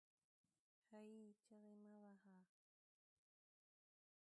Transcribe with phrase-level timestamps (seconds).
[0.87, 1.09] هې!
[1.45, 2.35] چیغې مه واهه